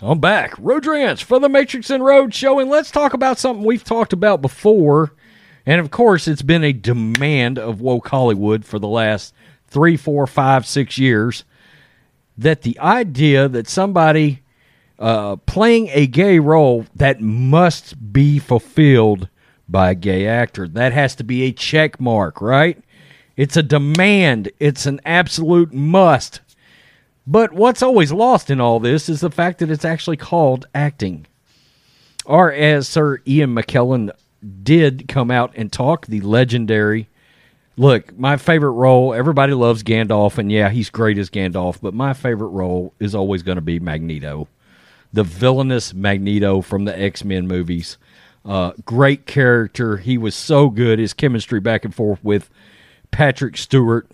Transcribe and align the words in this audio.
I'm 0.00 0.20
back. 0.20 0.54
Road 0.58 0.86
Ranch 0.86 1.24
for 1.24 1.38
the 1.38 1.50
Matrix 1.50 1.90
and 1.90 2.02
Road 2.02 2.32
Show, 2.32 2.60
and 2.60 2.70
let's 2.70 2.90
talk 2.90 3.12
about 3.12 3.38
something 3.38 3.64
we've 3.64 3.84
talked 3.84 4.14
about 4.14 4.40
before. 4.40 5.12
And 5.66 5.82
of 5.82 5.90
course, 5.90 6.26
it's 6.26 6.40
been 6.40 6.64
a 6.64 6.72
demand 6.72 7.58
of 7.58 7.82
woke 7.82 8.08
Hollywood 8.08 8.64
for 8.64 8.78
the 8.78 8.88
last 8.88 9.34
three, 9.66 9.98
four, 9.98 10.26
five, 10.26 10.66
six 10.66 10.96
years 10.96 11.44
that 12.38 12.62
the 12.62 12.78
idea 12.78 13.48
that 13.48 13.68
somebody 13.68 14.40
uh, 14.98 15.36
playing 15.36 15.88
a 15.92 16.06
gay 16.06 16.38
role 16.38 16.86
that 16.94 17.20
must 17.20 18.12
be 18.12 18.38
fulfilled 18.38 19.28
by 19.68 19.90
a 19.90 19.94
gay 19.94 20.26
actor 20.26 20.66
that 20.66 20.92
has 20.92 21.14
to 21.16 21.24
be 21.24 21.42
a 21.42 21.52
check 21.52 22.00
mark, 22.00 22.40
right? 22.40 22.82
It's 23.36 23.56
a 23.56 23.62
demand. 23.62 24.50
It's 24.58 24.86
an 24.86 25.00
absolute 25.04 25.72
must. 25.72 26.40
But 27.26 27.52
what's 27.52 27.82
always 27.82 28.10
lost 28.10 28.50
in 28.50 28.60
all 28.60 28.80
this 28.80 29.08
is 29.08 29.20
the 29.20 29.30
fact 29.30 29.58
that 29.58 29.70
it's 29.70 29.84
actually 29.84 30.16
called 30.16 30.66
acting. 30.74 31.26
Or 32.24 32.50
as 32.52 32.88
Sir 32.88 33.20
Ian 33.26 33.54
McKellen 33.54 34.10
did 34.62 35.08
come 35.08 35.30
out 35.30 35.52
and 35.54 35.70
talk, 35.70 36.06
the 36.06 36.20
legendary. 36.20 37.08
Look, 37.76 38.18
my 38.18 38.38
favorite 38.38 38.72
role, 38.72 39.14
everybody 39.14 39.52
loves 39.52 39.82
Gandalf, 39.82 40.38
and 40.38 40.50
yeah, 40.50 40.70
he's 40.70 40.90
great 40.90 41.18
as 41.18 41.30
Gandalf, 41.30 41.78
but 41.80 41.94
my 41.94 42.14
favorite 42.14 42.48
role 42.48 42.92
is 42.98 43.14
always 43.14 43.42
going 43.42 43.56
to 43.56 43.62
be 43.62 43.78
Magneto. 43.78 44.48
The 45.12 45.24
villainous 45.24 45.94
Magneto 45.94 46.60
from 46.60 46.84
the 46.84 46.98
X 46.98 47.24
Men 47.24 47.46
movies. 47.46 47.96
Uh, 48.44 48.72
great 48.84 49.26
character. 49.26 49.96
He 49.98 50.16
was 50.16 50.34
so 50.34 50.70
good. 50.70 50.98
His 50.98 51.12
chemistry 51.12 51.60
back 51.60 51.84
and 51.84 51.94
forth 51.94 52.22
with 52.22 52.50
Patrick 53.10 53.56
Stewart 53.56 54.10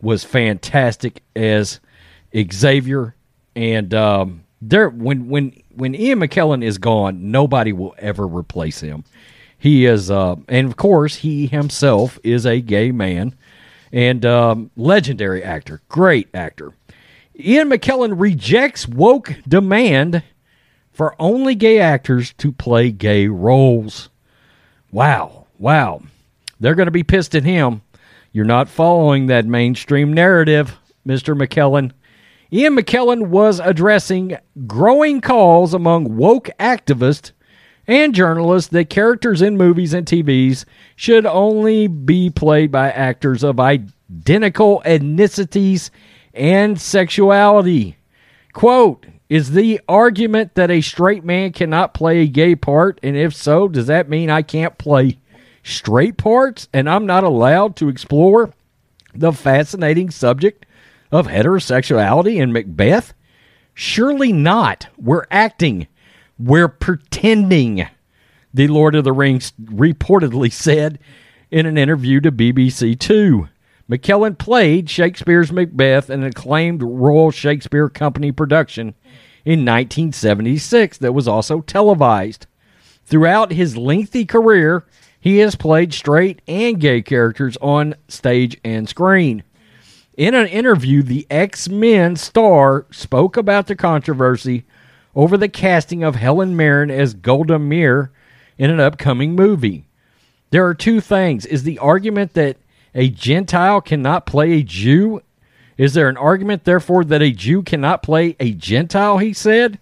was 0.00 0.24
fantastic 0.24 1.22
as 1.34 1.80
Xavier, 2.52 3.14
and 3.54 3.94
um, 3.94 4.44
there 4.60 4.88
when 4.88 5.28
when 5.28 5.62
when 5.74 5.94
Ian 5.94 6.20
McKellen 6.20 6.64
is 6.64 6.78
gone, 6.78 7.30
nobody 7.30 7.72
will 7.72 7.94
ever 7.98 8.26
replace 8.26 8.80
him. 8.80 9.04
He 9.58 9.86
is, 9.86 10.10
uh, 10.10 10.36
and 10.48 10.66
of 10.66 10.76
course, 10.76 11.16
he 11.16 11.46
himself 11.46 12.18
is 12.22 12.44
a 12.44 12.60
gay 12.60 12.92
man 12.92 13.34
and 13.92 14.26
um, 14.26 14.70
legendary 14.76 15.42
actor, 15.42 15.80
great 15.88 16.28
actor. 16.34 16.72
Ian 17.38 17.68
McKellen 17.68 18.14
rejects 18.16 18.86
woke 18.86 19.34
demand 19.48 20.22
for 20.92 21.16
only 21.18 21.56
gay 21.56 21.80
actors 21.80 22.32
to 22.34 22.52
play 22.52 22.92
gay 22.92 23.26
roles. 23.26 24.08
Wow, 24.92 25.46
wow. 25.58 26.02
They're 26.60 26.76
going 26.76 26.86
to 26.86 26.92
be 26.92 27.02
pissed 27.02 27.34
at 27.34 27.42
him. 27.42 27.82
You're 28.32 28.44
not 28.44 28.68
following 28.68 29.26
that 29.26 29.46
mainstream 29.46 30.12
narrative, 30.12 30.78
Mr. 31.06 31.36
McKellen. 31.36 31.90
Ian 32.52 32.76
McKellen 32.76 33.26
was 33.28 33.58
addressing 33.58 34.36
growing 34.68 35.20
calls 35.20 35.74
among 35.74 36.16
woke 36.16 36.50
activists 36.60 37.32
and 37.88 38.14
journalists 38.14 38.70
that 38.70 38.90
characters 38.90 39.42
in 39.42 39.56
movies 39.56 39.92
and 39.92 40.06
TVs 40.06 40.64
should 40.94 41.26
only 41.26 41.88
be 41.88 42.30
played 42.30 42.70
by 42.70 42.92
actors 42.92 43.42
of 43.42 43.58
identical 43.58 44.82
ethnicities 44.84 45.90
and 46.34 46.80
sexuality. 46.80 47.96
Quote, 48.52 49.06
is 49.28 49.52
the 49.52 49.80
argument 49.88 50.54
that 50.54 50.70
a 50.70 50.80
straight 50.80 51.24
man 51.24 51.52
cannot 51.52 51.94
play 51.94 52.20
a 52.20 52.26
gay 52.26 52.54
part? 52.54 53.00
And 53.02 53.16
if 53.16 53.34
so, 53.34 53.68
does 53.68 53.86
that 53.86 54.08
mean 54.08 54.30
I 54.30 54.42
can't 54.42 54.76
play 54.78 55.18
straight 55.62 56.16
parts 56.18 56.68
and 56.72 56.88
I'm 56.88 57.06
not 57.06 57.24
allowed 57.24 57.74
to 57.76 57.88
explore 57.88 58.52
the 59.14 59.32
fascinating 59.32 60.10
subject 60.10 60.66
of 61.10 61.26
heterosexuality 61.26 62.36
in 62.36 62.52
Macbeth? 62.52 63.14
Surely 63.72 64.32
not. 64.32 64.88
We're 64.96 65.26
acting. 65.30 65.88
We're 66.38 66.68
pretending, 66.68 67.88
the 68.52 68.68
Lord 68.68 68.94
of 68.94 69.04
the 69.04 69.12
Rings 69.12 69.52
reportedly 69.60 70.52
said 70.52 70.98
in 71.50 71.66
an 71.66 71.78
interview 71.78 72.20
to 72.20 72.30
BBC 72.30 72.98
Two. 72.98 73.48
McKellen 73.88 74.38
played 74.38 74.88
Shakespeare's 74.88 75.52
Macbeth 75.52 76.08
in 76.08 76.22
an 76.22 76.28
acclaimed 76.28 76.82
Royal 76.82 77.30
Shakespeare 77.30 77.90
Company 77.90 78.32
production 78.32 78.94
in 79.44 79.60
1976 79.60 80.98
that 80.98 81.12
was 81.12 81.28
also 81.28 81.60
televised. 81.60 82.46
Throughout 83.04 83.52
his 83.52 83.76
lengthy 83.76 84.24
career, 84.24 84.86
he 85.20 85.38
has 85.38 85.54
played 85.54 85.92
straight 85.92 86.40
and 86.48 86.80
gay 86.80 87.02
characters 87.02 87.58
on 87.60 87.94
stage 88.08 88.58
and 88.64 88.88
screen. 88.88 89.42
In 90.16 90.34
an 90.34 90.46
interview, 90.46 91.02
the 91.02 91.26
X 91.28 91.68
Men 91.68 92.16
star 92.16 92.86
spoke 92.90 93.36
about 93.36 93.66
the 93.66 93.76
controversy 93.76 94.64
over 95.14 95.36
the 95.36 95.48
casting 95.48 96.02
of 96.02 96.14
Helen 96.14 96.56
Mirren 96.56 96.90
as 96.90 97.14
Golda 97.14 97.58
Meir 97.58 98.12
in 98.56 98.70
an 98.70 98.80
upcoming 98.80 99.34
movie. 99.34 99.86
There 100.50 100.66
are 100.66 100.74
two 100.74 101.00
things. 101.00 101.44
Is 101.44 101.64
the 101.64 101.78
argument 101.80 102.34
that 102.34 102.56
a 102.94 103.08
Gentile 103.08 103.80
cannot 103.80 104.26
play 104.26 104.52
a 104.52 104.62
Jew? 104.62 105.22
Is 105.76 105.94
there 105.94 106.08
an 106.08 106.16
argument, 106.16 106.64
therefore, 106.64 107.04
that 107.04 107.22
a 107.22 107.32
Jew 107.32 107.62
cannot 107.62 108.02
play 108.02 108.36
a 108.38 108.52
Gentile? 108.52 109.18
He 109.18 109.32
said. 109.32 109.78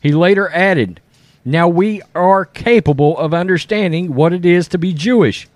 He 0.00 0.12
later 0.12 0.48
added, 0.50 1.00
Now 1.44 1.68
we 1.68 2.02
are 2.14 2.44
capable 2.44 3.16
of 3.18 3.32
understanding 3.34 4.14
what 4.14 4.32
it 4.32 4.44
is 4.44 4.68
to 4.68 4.78
be 4.78 4.92
Jewish. 4.92 5.48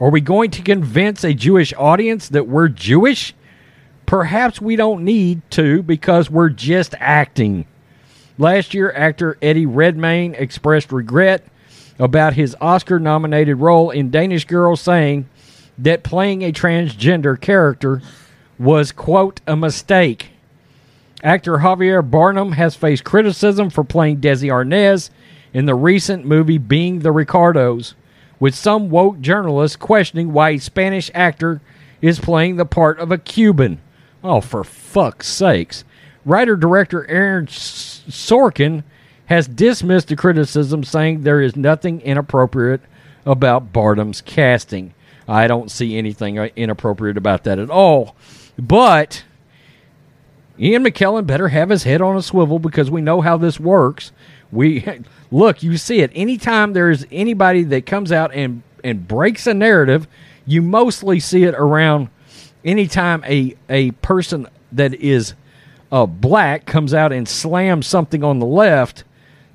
Are 0.00 0.10
we 0.10 0.20
going 0.20 0.50
to 0.52 0.62
convince 0.62 1.22
a 1.22 1.34
Jewish 1.34 1.72
audience 1.74 2.28
that 2.28 2.48
we're 2.48 2.68
Jewish? 2.68 3.34
Perhaps 4.06 4.60
we 4.60 4.76
don't 4.76 5.04
need 5.04 5.42
to 5.52 5.82
because 5.82 6.30
we're 6.30 6.48
just 6.48 6.94
acting. 6.98 7.66
Last 8.38 8.74
year, 8.74 8.92
actor 8.92 9.38
Eddie 9.40 9.66
Redmayne 9.66 10.34
expressed 10.34 10.90
regret 10.90 11.46
about 11.98 12.34
his 12.34 12.56
Oscar 12.60 12.98
nominated 12.98 13.58
role 13.58 13.90
in 13.90 14.10
Danish 14.10 14.44
Girl, 14.44 14.74
saying 14.74 15.28
that 15.78 16.02
playing 16.02 16.42
a 16.42 16.52
transgender 16.52 17.40
character 17.40 18.02
was, 18.58 18.92
quote, 18.92 19.40
a 19.46 19.56
mistake. 19.56 20.30
Actor 21.22 21.58
Javier 21.58 22.08
Bardem 22.08 22.54
has 22.54 22.74
faced 22.74 23.04
criticism 23.04 23.70
for 23.70 23.84
playing 23.84 24.20
Desi 24.20 24.48
Arnaz 24.48 25.10
in 25.52 25.66
the 25.66 25.74
recent 25.74 26.24
movie 26.24 26.58
Being 26.58 27.00
the 27.00 27.12
Ricardos, 27.12 27.94
with 28.40 28.54
some 28.54 28.90
woke 28.90 29.20
journalists 29.20 29.76
questioning 29.76 30.32
why 30.32 30.50
a 30.50 30.58
Spanish 30.58 31.10
actor 31.14 31.60
is 32.00 32.18
playing 32.18 32.56
the 32.56 32.64
part 32.64 32.98
of 32.98 33.12
a 33.12 33.18
Cuban. 33.18 33.80
Oh, 34.24 34.40
for 34.40 34.64
fuck's 34.64 35.28
sakes. 35.28 35.84
Writer 36.24 36.56
director 36.56 37.08
Aaron 37.08 37.46
Sorkin 37.46 38.82
has 39.26 39.46
dismissed 39.46 40.08
the 40.08 40.16
criticism, 40.16 40.84
saying 40.84 41.22
there 41.22 41.40
is 41.40 41.56
nothing 41.56 42.00
inappropriate 42.00 42.80
about 43.24 43.72
Bardem's 43.72 44.20
casting. 44.20 44.92
I 45.28 45.46
don't 45.46 45.70
see 45.70 45.96
anything 45.96 46.36
inappropriate 46.36 47.16
about 47.16 47.44
that 47.44 47.58
at 47.58 47.70
all. 47.70 48.16
But 48.58 49.24
Ian 50.58 50.84
McKellen 50.84 51.26
better 51.26 51.48
have 51.48 51.70
his 51.70 51.84
head 51.84 52.02
on 52.02 52.16
a 52.16 52.22
swivel 52.22 52.58
because 52.58 52.90
we 52.90 53.00
know 53.00 53.20
how 53.20 53.36
this 53.36 53.58
works. 53.58 54.12
We 54.50 54.86
look, 55.30 55.62
you 55.62 55.76
see 55.76 56.00
it 56.00 56.10
anytime 56.14 56.72
there's 56.72 57.06
anybody 57.10 57.62
that 57.64 57.86
comes 57.86 58.12
out 58.12 58.34
and 58.34 58.62
and 58.84 59.06
breaks 59.06 59.46
a 59.46 59.54
narrative, 59.54 60.08
you 60.44 60.60
mostly 60.60 61.20
see 61.20 61.44
it 61.44 61.54
around 61.54 62.08
anytime 62.64 63.24
a 63.24 63.56
a 63.68 63.92
person 63.92 64.48
that 64.72 64.94
is 64.94 65.34
uh, 65.90 66.06
black 66.06 66.64
comes 66.64 66.94
out 66.94 67.12
and 67.12 67.28
slams 67.28 67.86
something 67.86 68.24
on 68.24 68.38
the 68.38 68.46
left, 68.46 69.04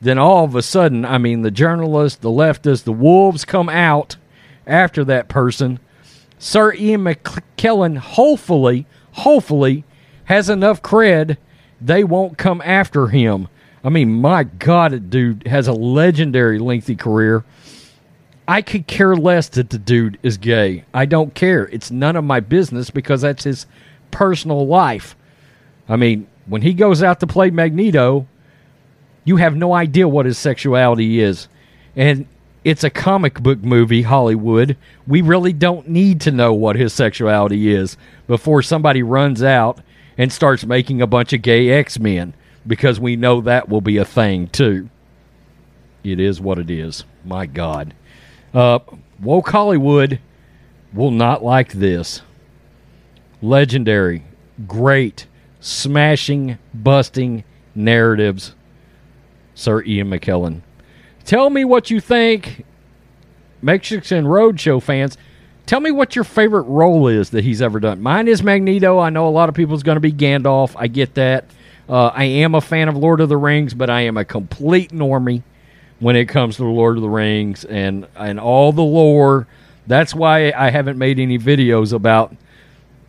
then 0.02 0.20
all 0.20 0.44
of 0.44 0.56
a 0.56 0.62
sudden, 0.62 1.04
I 1.04 1.18
mean, 1.18 1.42
the 1.42 1.50
journalists, 1.50 2.20
the 2.20 2.30
leftists, 2.30 2.84
the 2.84 2.94
wolves 2.94 3.44
come 3.44 3.70
out 3.70 4.18
after 4.68 5.04
that 5.06 5.28
person. 5.28 5.80
Sir 6.40 6.74
Ian 6.74 7.04
McKellen, 7.04 7.98
hopefully, 7.98 8.86
hopefully, 9.14 9.84
has 10.26 10.50
enough 10.50 10.82
cred 10.82 11.38
they 11.80 12.04
won't 12.04 12.38
come 12.38 12.62
after 12.66 13.08
him. 13.08 13.48
I 13.84 13.90
mean, 13.90 14.14
my 14.14 14.44
God, 14.44 15.10
dude 15.10 15.46
has 15.48 15.68
a 15.68 15.74
legendary 15.74 16.60
lengthy 16.60 16.96
career. 16.96 17.44
I 18.48 18.62
could 18.62 18.88
care 18.88 19.16
less 19.16 19.50
that 19.50 19.70
the 19.70 19.78
dude 19.78 20.18
is 20.24 20.38
gay. 20.38 20.86
I 20.94 21.06
don't 21.06 21.36
care. 21.36 21.68
It's 21.68 21.92
none 21.92 22.16
of 22.16 22.24
my 22.24 22.40
business 22.40 22.90
because 22.90 23.22
that's 23.22 23.44
his 23.44 23.66
personal 24.10 24.66
life. 24.66 25.16
I 25.88 25.98
mean, 25.98 26.28
when 26.46 26.62
he 26.62 26.74
goes 26.74 27.04
out 27.04 27.20
to 27.20 27.28
play 27.28 27.50
Magneto, 27.50 28.26
you 29.26 29.38
have 29.38 29.56
no 29.56 29.74
idea 29.74 30.08
what 30.08 30.26
his 30.26 30.38
sexuality 30.38 31.20
is. 31.20 31.50
And 31.96 32.26
it's 32.68 32.84
a 32.84 32.90
comic 32.90 33.42
book 33.42 33.64
movie, 33.64 34.02
Hollywood. 34.02 34.76
We 35.08 35.22
really 35.22 35.54
don't 35.54 35.88
need 35.88 36.20
to 36.22 36.32
know 36.32 36.54
what 36.54 36.76
his 36.76 36.92
sexuality 36.92 37.74
is 37.74 37.96
before 38.28 38.62
somebody 38.62 39.02
runs 39.02 39.42
out 39.42 39.80
and 40.18 40.34
starts 40.34 40.66
making 40.66 41.02
a 41.02 41.08
bunch 41.08 41.32
of 41.32 41.42
gay 41.42 41.70
X 41.70 41.98
Men 41.98 42.34
because 42.68 43.00
we 43.00 43.16
know 43.16 43.40
that 43.40 43.70
will 43.70 43.80
be 43.80 43.96
a 43.96 44.04
thing 44.04 44.48
too. 44.48 44.90
It 46.04 46.20
is 46.20 46.42
what 46.42 46.60
it 46.60 46.70
is. 46.70 47.06
My 47.24 47.46
God. 47.46 47.94
Uh, 48.54 48.80
woke 49.22 49.48
Hollywood 49.48 50.20
will 50.92 51.12
not 51.12 51.42
like 51.42 51.72
this. 51.72 52.22
Legendary, 53.42 54.26
great, 54.68 55.26
smashing, 55.62 56.58
busting 56.74 57.46
narratives, 57.74 58.56
Sir 59.56 59.82
Ian 59.84 60.10
McKellen. 60.10 60.64
Tell 61.28 61.50
me 61.50 61.66
what 61.66 61.92
you 61.92 62.00
think, 62.00 62.64
Mexican 63.62 64.24
Roadshow 64.24 64.82
fans. 64.82 65.18
Tell 65.66 65.82
me 65.82 65.92
what 65.92 66.16
your 66.16 66.24
favorite 66.24 66.62
role 66.62 67.10
is 67.10 67.32
that 67.32 67.44
he's 67.44 67.62
ever 67.62 67.82
done. 67.82 68.02
Mine 68.02 68.30
is 68.30 68.42
Magneto. 68.42 68.98
I 69.00 69.10
know 69.10 69.28
a 69.28 69.30
lot 69.30 69.50
of 69.50 69.56
people's 69.56 69.84
going 69.84 69.98
to 69.98 70.00
be 70.00 70.14
Gandalf. 70.14 70.74
I 70.78 70.88
get 70.88 71.16
that. 71.16 71.44
Uh, 71.90 72.08
I 72.08 72.24
am 72.24 72.56
a 72.56 72.62
fan 72.62 72.88
of 72.88 72.96
Lord 72.96 73.20
of 73.20 73.28
the 73.28 73.36
Rings, 73.36 73.74
but 73.74 73.90
I 73.90 74.02
am 74.02 74.16
a 74.16 74.24
complete 74.24 74.92
normie 74.92 75.44
when 76.00 76.16
it 76.16 76.30
comes 76.30 76.56
to 76.56 76.64
Lord 76.64 76.96
of 76.96 77.02
the 77.02 77.10
Rings 77.10 77.66
and 77.66 78.08
and 78.16 78.40
all 78.40 78.72
the 78.72 78.82
lore. 78.82 79.48
That's 79.86 80.16
why 80.16 80.54
I 80.56 80.70
haven't 80.70 80.98
made 80.98 81.20
any 81.20 81.38
videos 81.38 81.92
about 81.92 82.34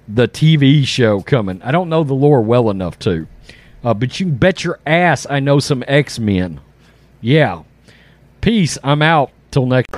the 0.09 0.27
TV 0.27 0.85
show 0.85 1.21
coming. 1.21 1.63
I 1.63 1.71
don't 1.71 1.89
know 1.89 2.03
the 2.03 2.15
lore 2.15 2.43
well 2.43 2.69
enough 2.69 2.99
to. 3.01 3.29
Uh, 3.85 3.95
but 3.95 4.19
you 4.19 4.27
can 4.27 4.35
bet 4.35 4.65
your 4.65 4.81
ass 4.85 5.25
I 5.31 5.39
know 5.39 5.61
some 5.61 5.85
X 5.87 6.19
Men. 6.19 6.61
Yeah. 7.21 7.63
Peace. 8.41 8.79
I'm 8.83 9.03
out. 9.03 9.31
Till 9.51 9.67
next 9.67 9.98